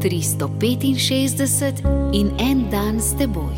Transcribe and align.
365 0.00 1.84
in 2.12 2.30
en 2.38 2.70
dan 2.70 3.00
s 3.00 3.12
teboj. 3.18 3.54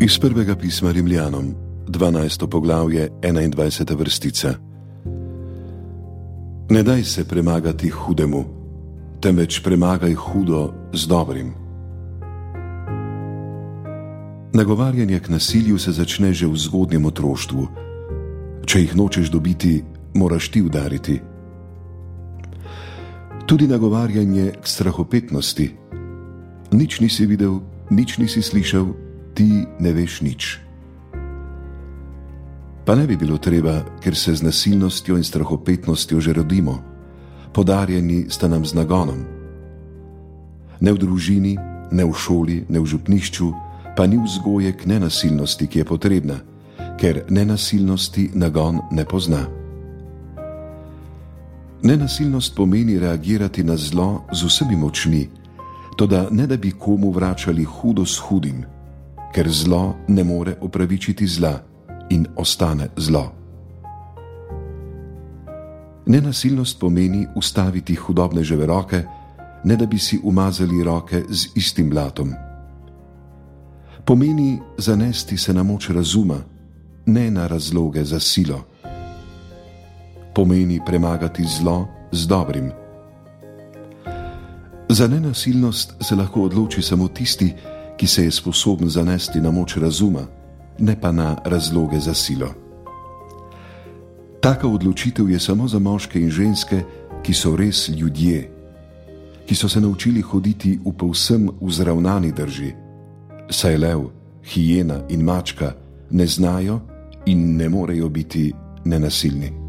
Iz 0.00 0.18
prvega 0.18 0.56
pisma 0.56 0.90
Rimljanom, 0.92 1.54
12. 1.88 2.46
poglavje, 2.46 3.08
21. 3.22 3.96
vrstica. 3.98 4.54
Ne 6.70 6.82
daj 6.82 7.04
se 7.04 7.24
premagati 7.28 7.88
hudemu, 7.88 8.44
temveč 9.20 9.62
premagaj 9.62 10.14
hudo 10.14 10.72
z 10.92 11.06
dobrim. 11.06 11.67
Nagovarjanje 14.58 15.20
k 15.20 15.28
nasilju 15.28 15.78
se 15.78 15.92
začne 15.92 16.34
že 16.34 16.50
v 16.50 16.58
zgodnjem 16.58 17.06
otroštvu. 17.06 17.62
Če 18.66 18.80
jih 18.82 18.92
nočeš 18.98 19.30
dobiti, 19.30 19.86
moraš 20.18 20.50
ti 20.50 20.58
udariti. 20.58 21.14
Tudi 23.46 23.70
nagovarjanje 23.70 24.58
k 24.58 24.64
strahopetnosti. 24.66 25.66
Nič 26.74 26.98
nisi 26.98 27.26
videl, 27.30 27.62
nič 27.94 28.18
nisi 28.18 28.42
slišal, 28.42 28.90
ti 29.30 29.62
ne 29.78 29.94
veš 29.94 30.26
nič. 30.26 30.58
Pa 32.82 32.98
ne 32.98 33.06
bi 33.06 33.14
bilo 33.14 33.38
treba, 33.38 33.86
ker 34.02 34.18
se 34.18 34.34
z 34.34 34.42
nasilnostjo 34.42 35.14
in 35.14 35.22
strahopetnostjo 35.22 36.18
že 36.18 36.34
rodimo, 36.34 36.82
podarjeni 37.54 38.26
sta 38.26 38.50
nam 38.50 38.66
z 38.66 38.74
nagonom. 38.74 39.22
Ne 40.82 40.90
v 40.90 40.98
družini, 40.98 41.54
ne 41.94 42.02
v 42.02 42.10
šoli, 42.10 42.66
ne 42.66 42.82
v 42.82 42.86
župnišču, 42.90 43.67
pa 43.98 44.06
ni 44.06 44.14
vzgoje 44.14 44.70
k 44.78 44.86
nenasilnosti, 44.86 45.66
ki 45.66 45.82
je 45.82 45.84
potrebna, 45.84 46.38
ker 46.94 47.26
nenasilnosti 47.34 48.30
nagon 48.38 48.78
ne 48.94 49.02
pozna. 49.02 49.42
Nenasilnost 51.82 52.54
pomeni 52.54 52.98
reagirati 52.98 53.66
na 53.66 53.74
zlo 53.76 54.22
z 54.30 54.46
vsemi 54.46 54.76
močmi, 54.78 55.26
tudi 55.98 56.20
ne 56.30 56.46
da 56.46 56.56
bi 56.56 56.70
komu 56.78 57.10
vračali 57.10 57.64
hudo 57.64 58.06
s 58.06 58.22
hudim, 58.22 58.62
ker 59.34 59.50
zlo 59.50 59.94
ne 60.08 60.22
more 60.24 60.54
opravičiti 60.60 61.26
zla 61.26 61.58
in 62.10 62.26
ostane 62.36 62.94
zlo. 62.96 63.34
Nenasilnost 66.06 66.78
pomeni 66.80 67.26
ustaviti 67.34 67.94
hudobne 67.94 68.44
ževe 68.44 68.66
roke, 68.66 69.02
ne 69.64 69.76
da 69.76 69.86
bi 69.86 69.98
si 69.98 70.20
umazali 70.22 70.84
roke 70.84 71.24
z 71.28 71.50
istim 71.54 71.90
blatom. 71.90 72.47
Pomeni 74.08 74.58
zanesti 74.78 75.36
se 75.36 75.54
na 75.54 75.62
moč 75.62 75.90
razuma, 75.90 76.40
ne 77.06 77.30
na 77.30 77.46
razloge 77.46 78.04
za 78.04 78.20
silo. 78.20 78.64
Pomeni 80.34 80.80
premagati 80.86 81.44
zlo 81.44 81.88
z 82.12 82.26
dobrim. 82.26 82.70
Za 84.88 85.08
nenasilnost 85.08 85.94
se 86.00 86.16
lahko 86.16 86.42
odloči 86.42 86.82
samo 86.82 87.08
tisti, 87.08 87.52
ki 87.96 88.06
se 88.06 88.24
je 88.24 88.30
sposoben 88.30 88.88
zanesti 88.88 89.40
na 89.40 89.50
moč 89.50 89.76
razuma, 89.76 90.24
ne 90.78 91.00
pa 91.00 91.12
na 91.12 91.36
razloge 91.44 92.00
za 92.00 92.14
silo. 92.14 92.48
Taka 94.40 94.68
odločitev 94.68 95.30
je 95.30 95.40
samo 95.40 95.68
za 95.68 95.78
moške 95.78 96.20
in 96.20 96.30
ženske, 96.30 96.82
ki 97.22 97.34
so 97.34 97.56
res 97.56 97.88
ljudje, 97.88 98.50
ki 99.46 99.54
so 99.54 99.68
se 99.68 99.80
naučili 99.80 100.20
hoditi 100.20 100.78
v 100.84 100.96
povsem 100.96 101.50
vzravnani 101.60 102.32
drži. 102.32 102.87
Saj 103.50 103.76
lev, 103.76 104.00
hijena 104.44 105.00
in 105.08 105.24
mačka 105.24 105.72
ne 106.10 106.26
znajo 106.26 106.80
in 107.26 107.56
ne 107.56 107.68
morejo 107.68 108.08
biti 108.08 108.52
nenasilni. 108.84 109.67